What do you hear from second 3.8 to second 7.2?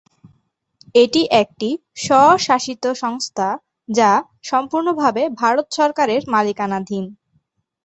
যা সম্পূর্ণ ভাবে ভারত সরকারের মালিকানাধীন।